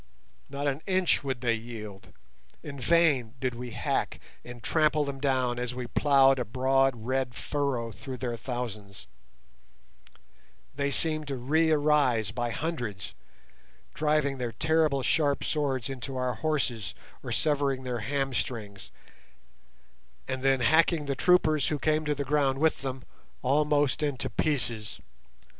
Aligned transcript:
Not 0.49 0.65
an 0.65 0.81
inch 0.87 1.23
would 1.23 1.41
they 1.41 1.53
yield; 1.53 2.07
in 2.63 2.79
vain 2.79 3.35
did 3.39 3.53
we 3.53 3.69
hack 3.69 4.19
and 4.43 4.63
trample 4.63 5.05
them 5.05 5.19
down 5.19 5.59
as 5.59 5.75
we 5.75 5.85
ploughed 5.85 6.39
a 6.39 6.43
broad 6.43 6.95
red 7.05 7.35
furrow 7.35 7.91
through 7.91 8.17
their 8.17 8.35
thousands; 8.35 9.05
they 10.75 10.89
seemed 10.89 11.27
to 11.27 11.35
re 11.37 11.69
arise 11.69 12.31
by 12.31 12.49
hundreds, 12.49 13.13
driving 13.93 14.39
their 14.39 14.53
terrible 14.53 15.03
sharp 15.03 15.43
swords 15.43 15.87
into 15.87 16.17
our 16.17 16.33
horses, 16.33 16.95
or 17.21 17.31
severing 17.31 17.83
their 17.83 17.99
hamstrings, 17.99 18.89
and 20.27 20.41
then 20.41 20.61
hacking 20.61 21.05
the 21.05 21.13
troopers 21.15 21.67
who 21.67 21.77
came 21.77 22.05
to 22.05 22.15
the 22.15 22.25
ground 22.25 22.57
with 22.57 22.81
them 22.81 23.03
almost 23.43 24.01
into 24.01 24.31
pieces. 24.31 24.99